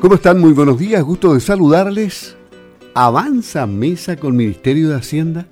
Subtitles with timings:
[0.00, 0.40] ¿Cómo están?
[0.40, 2.34] Muy buenos días, gusto de saludarles.
[2.94, 5.46] ¿Avanza mesa con Ministerio de Hacienda?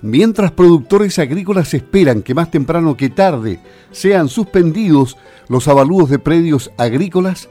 [0.00, 3.58] Mientras productores agrícolas esperan que más temprano que tarde
[3.90, 5.16] sean suspendidos
[5.48, 7.48] los avalúos de predios agrícolas,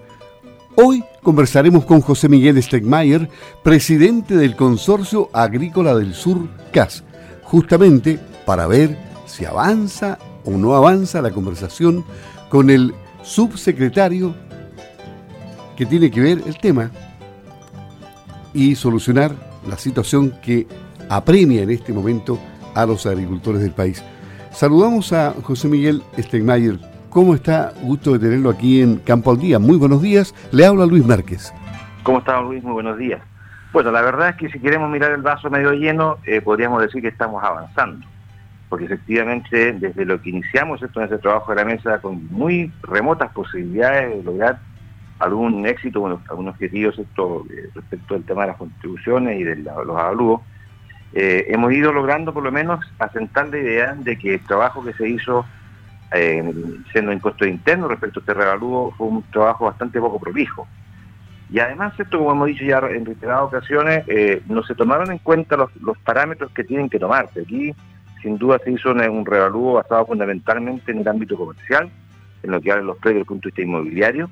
[0.76, 3.30] hoy conversaremos con José Miguel Stegmayer,
[3.62, 7.04] presidente del Consorcio Agrícola del Sur, CAS,
[7.44, 12.06] justamente para ver si avanza o no avanza la conversación
[12.48, 14.47] con el subsecretario
[15.78, 16.90] que tiene que ver el tema
[18.54, 19.32] y solucionar
[19.70, 20.68] la situación que
[21.10, 22.40] apremia en este momento
[22.74, 24.04] a los agricultores del país.
[24.52, 26.80] Saludamos a José Miguel Stegmayer.
[27.10, 27.74] ¿Cómo está?
[27.84, 29.60] Gusto de tenerlo aquí en Campo al Día.
[29.60, 30.34] Muy buenos días.
[30.52, 31.54] Le habla Luis Márquez.
[32.04, 32.64] ¿Cómo está Luis?
[32.64, 33.22] Muy buenos días.
[33.72, 37.02] Bueno, la verdad es que si queremos mirar el vaso medio lleno, eh, podríamos decir
[37.02, 38.06] que estamos avanzando.
[38.70, 42.72] Porque efectivamente, desde lo que iniciamos esto en ese trabajo de la mesa, con muy
[42.82, 44.60] remotas posibilidades de lograr
[45.20, 49.56] algún éxito, bueno, algún objetivo esto, eh, respecto del tema de las contribuciones y de
[49.58, 50.42] los avalúos,
[51.14, 54.94] eh, hemos ido logrando por lo menos asentar la idea de que el trabajo que
[54.94, 55.46] se hizo
[56.14, 56.54] eh,
[56.92, 60.68] siendo impuesto interno respecto a este revalúo fue un trabajo bastante poco prolijo.
[61.50, 64.04] Y además, esto, como hemos dicho ya en reiteradas ocasiones,
[64.50, 67.40] no se tomaron en cuenta los, parámetros que tienen que tomarse.
[67.40, 67.74] Aquí,
[68.22, 71.90] sin duda, se hizo un, un revalúo basado fundamentalmente en el ámbito comercial,
[72.44, 74.30] en lo que hablan los precios desde el punto de vista inmobiliario,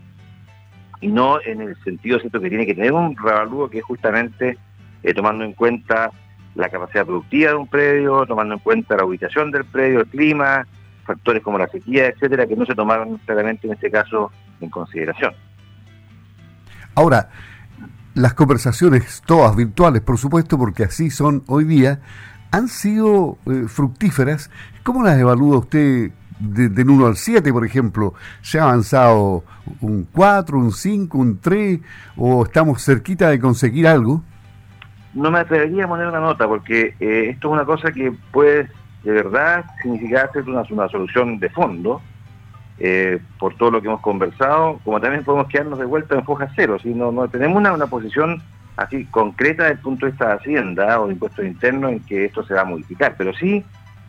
[1.01, 4.57] y no en el sentido cierto que tiene que tener un revalúo que es justamente
[5.03, 6.11] eh, tomando en cuenta
[6.55, 10.65] la capacidad productiva de un predio, tomando en cuenta la ubicación del predio, el clima,
[11.05, 15.33] factores como la sequía, etcétera, que no se tomaron claramente en este caso en consideración.
[16.95, 17.29] Ahora,
[18.13, 21.99] las conversaciones, todas virtuales, por supuesto, porque así son hoy día,
[22.51, 24.49] han sido eh, fructíferas.
[24.83, 29.43] ¿Cómo las evalúa usted de, del 1 al 7, por ejemplo, ¿se ha avanzado
[29.81, 31.79] un 4, un 5, un 3
[32.17, 34.21] o estamos cerquita de conseguir algo?
[35.13, 38.69] No me atrevería a poner una nota porque eh, esto es una cosa que puede
[39.03, 42.01] de verdad significar una, una solución de fondo
[42.79, 46.49] eh, por todo lo que hemos conversado, como también podemos quedarnos de vuelta en foja
[46.55, 48.41] cero, si no, no tenemos una, una posición
[48.75, 52.25] así concreta desde el punto de vista de Hacienda o de impuestos internos en que
[52.25, 53.63] esto se va a modificar, pero sí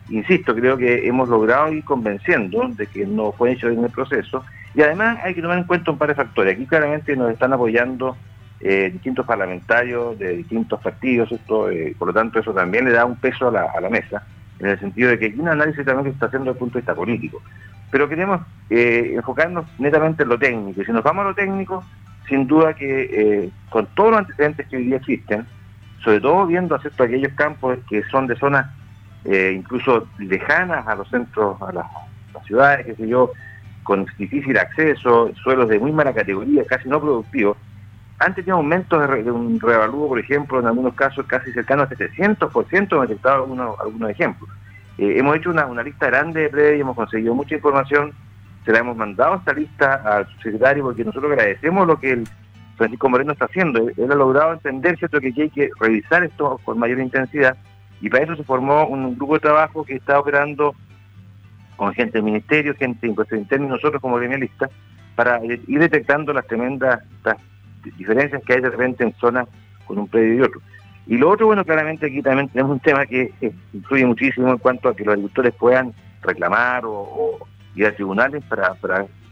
[0.09, 4.45] insisto, creo que hemos logrado ir convenciendo de que no fue hecho en el proceso.
[4.75, 6.55] Y además hay que tomar en cuenta un par de factores.
[6.55, 8.17] Aquí claramente nos están apoyando
[8.61, 13.05] eh, distintos parlamentarios de distintos partidos, esto, eh, por lo tanto eso también le da
[13.05, 14.23] un peso a la, a mesa,
[14.59, 16.59] en el sentido de que hay un análisis también que se está haciendo desde el
[16.59, 17.43] punto de vista político.
[17.91, 18.41] Pero queremos
[18.71, 20.81] eh, enfocarnos netamente en lo técnico.
[20.81, 21.85] Y si nos vamos a lo técnico,
[22.29, 25.47] sin duda que con todos los antecedentes que hoy día existen,
[26.03, 28.67] sobre todo viendo aquellos campos que son de zonas
[29.29, 31.87] eh, incluso lejanas a los centros, a las,
[32.47, 33.33] ciudades, qué sé yo,
[33.83, 37.57] con difícil acceso, suelos de muy mala categoría, casi no productivos,
[38.19, 42.93] han tenido aumentos de, un revalúo, por ejemplo, en algunos casos casi cercanos a 700%,
[42.93, 44.49] hemos detectado algunos, algunos ejemplos.
[44.99, 48.13] Eh, hemos hecho una, lista grande de predios, hemos conseguido mucha información,
[48.65, 52.29] se la hemos mandado esta lista al subsecretario porque nosotros agradecemos lo que el
[52.77, 53.89] Francisco Moreno está haciendo.
[53.89, 57.57] Él ha logrado entender cierto que hay que revisar esto con mayor intensidad
[58.01, 60.75] y para eso se formó un grupo de trabajo que está operando
[61.77, 64.71] con gente del ministerio, gente de internos y nosotros como gremialistas,
[65.15, 67.03] para ir detectando las tremendas
[67.97, 69.49] diferencias que hay de repente en zonas
[69.87, 70.61] con un predio y otro.
[71.07, 74.59] Y lo otro, bueno, claramente aquí también tenemos un tema que eh, influye muchísimo en
[74.59, 77.39] cuanto a que los agricultores puedan reclamar o,
[77.77, 78.75] ir a tribunales para,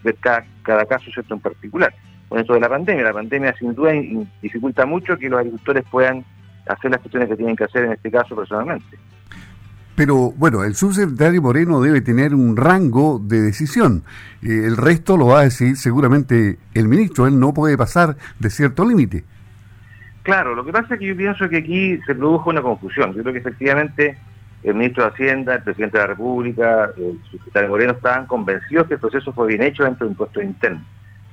[0.04, 1.92] ver cada, cada caso cierto en particular.
[2.28, 3.92] Con esto de la pandemia, la pandemia sin duda
[4.40, 6.24] dificulta mucho que los agricultores puedan
[6.66, 8.96] hacer las cuestiones que tienen que hacer en este caso personalmente.
[9.96, 14.02] Pero bueno, el subsecretario Moreno debe tener un rango de decisión.
[14.42, 17.28] Eh, el resto lo va a decir seguramente el ministro.
[17.28, 19.24] Él no puede pasar de cierto límite.
[20.24, 23.12] Claro, lo que pasa es que yo pienso que aquí se produjo una confusión.
[23.14, 24.18] Yo creo que efectivamente
[24.64, 28.94] el ministro de Hacienda, el presidente de la República, el subsecretario Moreno estaban convencidos que
[28.94, 30.82] el proceso fue bien hecho dentro de impuestos internos.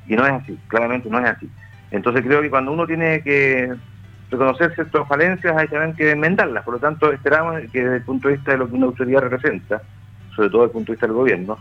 [0.07, 1.49] Y no es así, claramente no es así.
[1.89, 3.73] Entonces creo que cuando uno tiene que
[4.31, 6.63] reconocer ciertas falencias, hay también que enmendarlas.
[6.63, 9.21] Por lo tanto, esperamos que desde el punto de vista de lo que una autoridad
[9.21, 9.81] representa,
[10.35, 11.57] sobre todo desde el punto de vista del gobierno,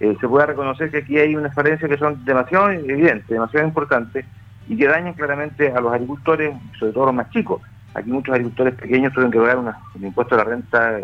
[0.00, 4.24] eh, se pueda reconocer que aquí hay unas falencias que son demasiado evidentes, demasiado importantes
[4.66, 7.60] y que dañan claramente a los agricultores, sobre todo los más chicos.
[7.92, 11.00] Aquí muchos agricultores pequeños tienen que pagar un impuesto a la renta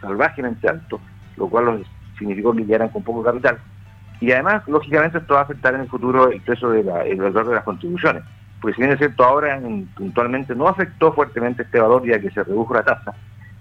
[0.00, 1.00] salvajemente alto,
[1.36, 1.80] lo cual los
[2.18, 3.58] significó que quedaran con poco capital.
[4.20, 7.48] Y además, lógicamente, esto va a afectar en el futuro el peso de el valor
[7.48, 8.22] de las contribuciones
[8.64, 9.60] porque si bien es cierto ahora
[9.94, 13.12] puntualmente no afectó fuertemente este valor ya que se redujo la tasa,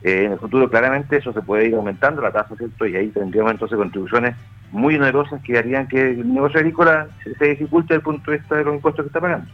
[0.01, 2.87] eh, en el futuro claramente eso se puede ir aumentando la tasa, ¿cierto?
[2.87, 4.33] Y ahí tendríamos entonces contribuciones
[4.71, 8.55] muy onerosas que harían que el negocio agrícola se, dificulte desde el punto de vista
[8.55, 9.45] de los impuestos que está pagando.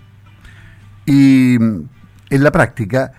[1.07, 1.89] Y mm,
[2.29, 3.11] en la práctica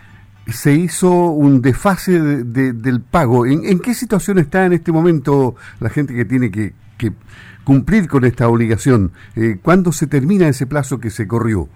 [0.46, 3.44] se hizo un desfase del pago.
[3.44, 6.74] ¿En, qué situación está en este momento la gente que tiene que,
[7.64, 9.10] cumplir con esta obligación?
[9.34, 11.68] Eh, ¿Cuándo se termina ese plazo que se corrió?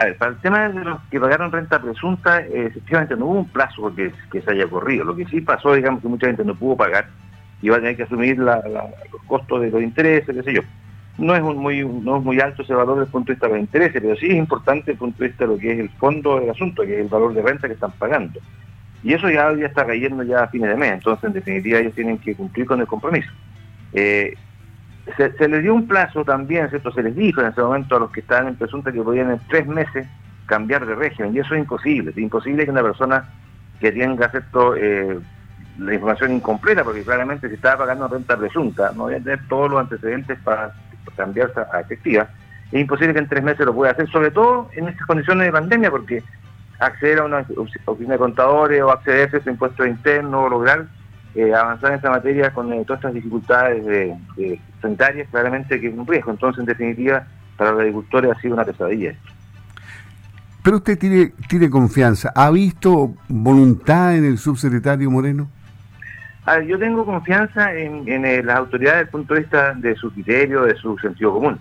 [0.00, 3.40] A ver, para el tema de los que pagaron renta presunta, eh, efectivamente no hubo
[3.40, 5.04] un plazo que, que se haya corrido.
[5.04, 7.06] Lo que sí pasó, digamos, que mucha gente no pudo pagar
[7.60, 8.56] y va a tener que asumir los
[9.26, 10.62] costos de los intereses, qué sé yo.
[11.18, 13.52] No es, muy, no es muy alto ese valor desde el punto de vista de
[13.52, 15.78] los intereses, pero sí es importante desde el punto de vista de lo que es
[15.80, 18.40] el fondo del asunto, que es el valor de renta que están pagando.
[19.02, 21.94] Y eso ya, ya está cayendo ya a fines de mes, entonces en definitiva ellos
[21.94, 23.30] tienen que cumplir con el compromiso.
[23.92, 24.32] Eh,
[25.16, 26.70] se, les dio un plazo también.
[26.70, 29.40] Se les dijo en ese momento a los que estaban en presunta que podían en
[29.48, 30.06] tres meses
[30.46, 32.10] cambiar de régimen, y eso es imposible.
[32.10, 33.24] Es imposible que una persona
[33.78, 34.74] que tenga, ¿cierto?
[34.76, 35.18] Eh,
[35.78, 39.70] la información incompleta, porque claramente si estaba pagando renta presunta, no voy a tener todos
[39.70, 40.72] los antecedentes para
[41.16, 42.28] cambiarse a efectiva.
[42.70, 45.52] Es imposible que en tres meses lo pueda hacer, sobre todo en estas condiciones de
[45.52, 46.22] pandemia, porque
[46.80, 47.46] acceder a una
[47.86, 50.86] oficina de contadores o acceder a ese impuesto interno lograr
[51.34, 55.94] eh, avanzar en esta materia con eh, todas estas dificultades de, sanitarias, claramente que es
[55.94, 56.30] un riesgo.
[56.30, 59.14] Entonces, en definitiva, para los agricultores ha sido una pesadilla
[60.62, 62.32] Pero usted tiene, tiene confianza.
[62.34, 65.48] ¿Ha visto voluntad en el subsecretario Moreno?
[66.66, 70.62] yo tengo confianza en, eh, las autoridades desde el punto de vista de su criterio,
[70.62, 71.58] de su sentido común.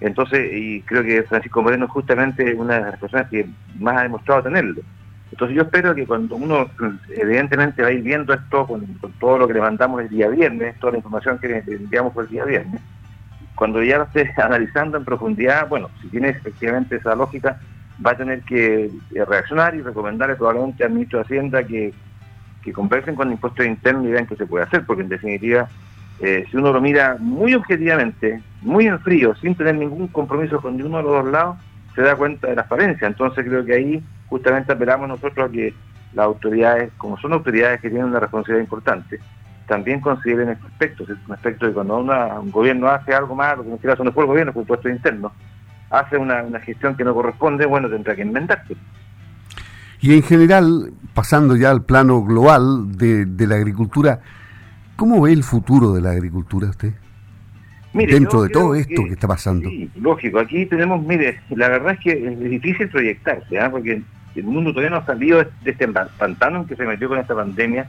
[0.00, 3.46] Entonces, y creo que Francisco Moreno es justamente una de las personas que
[3.78, 4.82] más ha demostrado tenerlo.
[5.30, 6.70] Entonces yo espero que cuando uno
[7.08, 8.86] evidentemente va a ir viendo esto con,
[9.18, 12.24] todo lo que le mandamos el día viernes, toda la información que le enviamos por
[12.24, 12.80] el día viernes,
[13.54, 17.60] cuando ya lo esté analizando en profundidad, bueno, si tiene efectivamente esa lógica,
[18.04, 21.92] va a tener que eh, reaccionar y recomendarle probablemente al ministro de Hacienda que,
[22.62, 25.68] que conversen con el impuesto interno y vean qué se puede hacer, porque en definitiva,
[26.20, 30.76] eh, si uno lo mira muy objetivamente, muy en frío, sin tener ningún compromiso con
[30.76, 31.56] ninguno de los dos lados,
[31.94, 33.06] se da cuenta de la falencia.
[33.06, 35.74] Entonces creo que ahí justamente apelamos nosotros a que
[36.14, 39.20] las autoridades, como son autoridades que tienen una responsabilidad importante,
[39.66, 43.90] también consideren este aspecto, un aspecto de cuando un gobierno hace algo malo, que en
[43.90, 45.32] este no fue el gobierno, fue el puesto interno,
[45.90, 48.76] hace una, gestión que no corresponde, bueno, tendrá que inventarse.
[50.00, 54.20] Y en general, pasando ya al plano global de, la agricultura,
[54.94, 56.92] ¿cómo ve el futuro de la agricultura usted?
[57.92, 59.70] Dentro de todo esto que, está pasando.
[59.70, 63.70] Sí, lógico, aquí tenemos, mire, la verdad es que es difícil proyectarse, ¿ah?
[63.70, 64.02] porque
[64.40, 67.34] el mundo todavía no ha salido de este pantano en que se metió con esta
[67.34, 67.86] pandemia.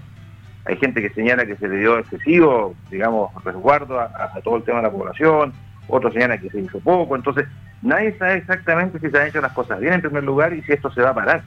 [0.65, 4.77] Hay gente que señala que se le dio excesivo, digamos, resguardo a, todo el tema
[4.77, 5.53] de la población,
[5.87, 7.47] otros señalan que se hizo poco, entonces
[7.81, 10.73] nadie sabe exactamente si se han hecho las cosas bien en primer lugar y si
[10.73, 11.43] esto se va a parar.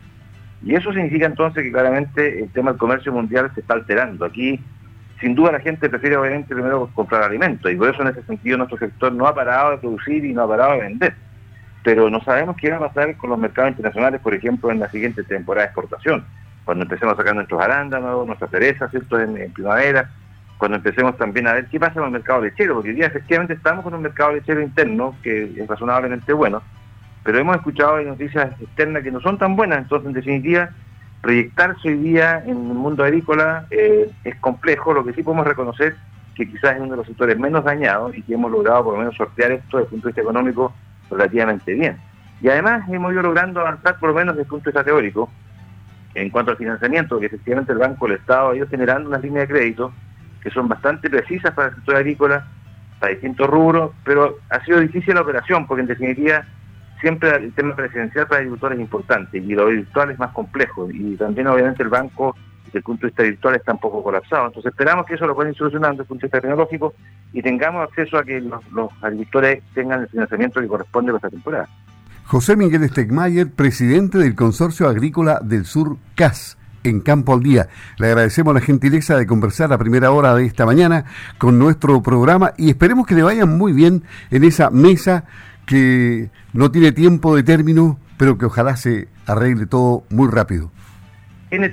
[0.63, 4.25] Y eso significa entonces que claramente el tema del comercio mundial se está alterando.
[4.25, 4.61] Aquí,
[5.21, 8.59] sin duda, la gente prefiere obviamente primero comprar alimentos y por eso en ese sentido
[8.59, 11.30] nuestro sector no ha parado de producir y no ha parado de vender
[11.83, 14.91] pero no sabemos qué va a pasar con los mercados internacionales, por ejemplo, en la
[14.91, 16.25] siguiente temporada de exportación,
[16.65, 20.11] cuando empecemos a sacar nuestros arándanos, nuestras cerezas, ¿cierto?, en, primavera,
[20.59, 23.55] cuando empecemos también a ver qué pasa con el mercado lechero, porque hoy día efectivamente
[23.55, 26.63] estamos con un mercado lechero interno que es razonablemente bueno,
[27.23, 30.71] pero hemos escuchado noticias externas que no son tan buenas, entonces en definitiva
[31.23, 35.97] proyectarse hoy día en el mundo agrícola eh, es complejo, lo que sí podemos reconocer
[36.35, 39.01] que quizás es uno de los sectores menos dañados y que hemos logrado por lo
[39.01, 40.75] menos sortear esto desde el punto de vista económico
[41.17, 41.97] relativamente bien.
[42.41, 45.31] Y además hemos ido logrando avanzar, por lo menos desde el punto de vista teórico,
[46.15, 49.47] en cuanto al financiamiento, que efectivamente el Banco del Estado ha ido generando unas líneas
[49.47, 49.93] de crédito
[50.43, 52.47] que son bastante precisas para el sector agrícola,
[52.99, 56.45] para distintos rubros, pero ha sido difícil la operación, porque en definitiva
[57.01, 60.89] siempre el tema presidencial para el agricultor es importante y lo virtual es más complejo.
[60.91, 62.37] Y también obviamente el banco
[62.71, 64.47] desde el punto de vista virtual está un poco colapsado.
[64.47, 66.95] Entonces esperamos que eso lo puedan ir solucionando desde el punto de vista tecnológico
[67.33, 68.63] y tengamos acceso a que los,
[69.03, 71.69] agricultores tengan el financiamiento que corresponde a esta temporada.
[72.27, 77.69] José Miguel Stegmayer, presidente del Consorcio Agrícola del Sur CAS en Campo al Día.
[77.99, 81.07] Le agradecemos la gentileza de conversar a primera hora de esta mañana
[81.39, 85.25] con nuestro programa y esperemos que le vayan muy bien en esa mesa
[85.67, 90.71] que no tiene tiempo de término, pero que ojalá se arregle todo muy rápido
[91.51, 91.69] tiene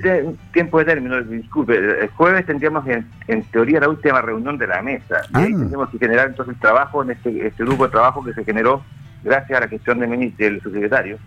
[0.52, 5.20] tiempo de término, disculpe, el jueves tendríamos en, teoría la última reunión de la mesa.
[5.30, 5.58] Y ahí ah.
[5.58, 8.82] tendríamos que generar entonces el trabajo en este, este grupo de trabajo que se generó
[9.22, 11.18] gracias a la gestión del, del subsecretario.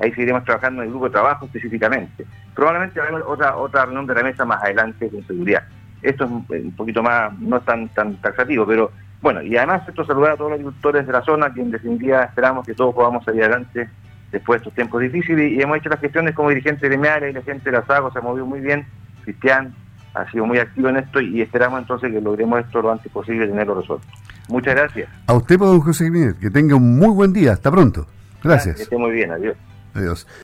[0.00, 2.26] Ahí seguiremos trabajando en el grupo de trabajo específicamente.
[2.54, 5.62] Probablemente haber otra, otra reunión de la mesa más adelante con seguridad.
[6.02, 8.90] Esto es un poquito más, no es tan, tan taxativo, pero
[9.22, 12.24] bueno, y además esto saludar a todos los agricultores de la zona, que en definitiva
[12.24, 13.88] esperamos que todos podamos salir adelante
[14.32, 17.42] después de estos tiempos difíciles y hemos hecho las gestiones como dirigente gremiales y la
[17.42, 18.86] gente de la SAGO se ha movido muy bien,
[19.24, 19.74] Cristian
[20.14, 23.46] ha sido muy activo en esto y esperamos entonces que logremos esto lo antes posible
[23.46, 24.06] tenerlo resuelto.
[24.48, 25.08] Muchas gracias.
[25.26, 27.52] A usted, don José Jiménez, que tenga un muy buen día.
[27.52, 28.06] Hasta pronto.
[28.42, 28.76] Gracias.
[28.76, 29.30] Que esté muy bien.
[29.30, 29.56] Adiós.
[29.94, 30.26] Adiós.